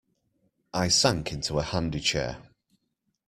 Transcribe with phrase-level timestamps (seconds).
[0.73, 2.41] I sank into a handy chair.